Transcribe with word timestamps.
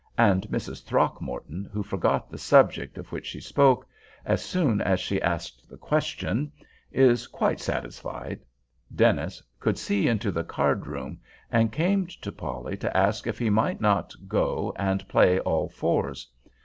And 0.17 0.47
Mrs. 0.47 0.83
Throckmorton, 0.83 1.69
who 1.71 1.83
forgot 1.83 2.27
the 2.31 2.39
subject 2.39 2.97
of 2.97 3.11
which 3.11 3.27
she 3.27 3.39
spoke, 3.39 3.85
as 4.25 4.43
soon 4.43 4.81
as 4.81 4.99
she 4.99 5.21
asked 5.21 5.69
the 5.69 5.77
question, 5.77 6.51
is 6.91 7.27
quite 7.27 7.59
satisfied. 7.59 8.39
Dennis 8.95 9.43
could 9.59 9.77
see 9.77 10.07
into 10.07 10.31
the 10.31 10.43
card 10.43 10.87
room, 10.87 11.19
and 11.51 11.71
came 11.71 12.07
to 12.07 12.31
Polly 12.31 12.77
to 12.77 12.97
ask 12.97 13.27
if 13.27 13.37
he 13.37 13.51
might 13.51 13.79
not 13.79 14.15
go 14.27 14.73
and 14.75 15.07
play 15.07 15.39
all 15.41 15.69
fours. 15.69 16.31